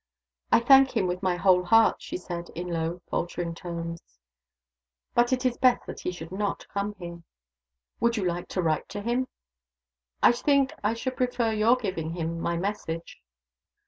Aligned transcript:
"I 0.51 0.59
thank 0.61 0.97
him 0.97 1.05
with 1.05 1.21
my 1.21 1.35
whole 1.35 1.63
heart," 1.63 1.97
she 2.01 2.17
said, 2.17 2.49
in 2.55 2.69
low, 2.69 3.03
faltering 3.11 3.53
tones. 3.53 4.01
"But 5.13 5.31
it 5.31 5.45
is 5.45 5.59
best 5.59 5.85
that 5.85 5.99
he 5.99 6.11
should 6.11 6.31
not 6.31 6.67
come 6.69 6.95
here." 6.97 7.21
"Would 7.99 8.17
you 8.17 8.25
like 8.25 8.47
to 8.47 8.63
write 8.63 8.89
to 8.89 9.01
him?" 9.03 9.27
"I 10.23 10.31
think 10.31 10.73
I 10.83 10.95
should 10.95 11.17
prefer 11.17 11.51
your 11.51 11.75
giving 11.75 12.13
him 12.13 12.39
my 12.39 12.57
message." 12.57 13.21